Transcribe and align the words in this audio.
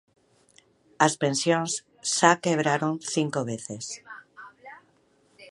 As 1.05 1.13
pensións 1.23 1.71
xa 2.15 2.31
quebraron 2.43 2.93
cinco 3.15 3.39
veces. 3.51 3.85